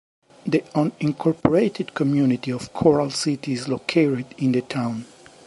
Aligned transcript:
The 0.47 0.61
unincorporated 0.73 1.93
community 1.93 2.51
of 2.51 2.73
Coral 2.73 3.11
City 3.11 3.53
is 3.53 3.67
located 3.67 4.25
in 4.39 4.51
the 4.51 4.63
town. 4.63 5.05